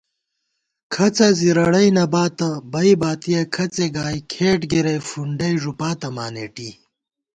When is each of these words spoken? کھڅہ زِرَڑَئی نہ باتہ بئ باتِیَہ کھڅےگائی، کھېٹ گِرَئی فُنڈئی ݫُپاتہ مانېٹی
کھڅہ 0.93 1.27
زِرَڑَئی 1.39 1.89
نہ 1.95 2.05
باتہ 2.13 2.49
بئ 2.71 2.91
باتِیَہ 3.01 3.41
کھڅےگائی، 3.55 4.19
کھېٹ 4.31 4.61
گِرَئی 4.71 4.99
فُنڈئی 5.09 5.53
ݫُپاتہ 5.61 6.07
مانېٹی 6.15 6.69